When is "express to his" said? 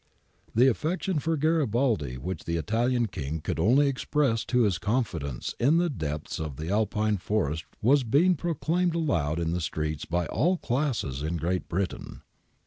3.87-4.79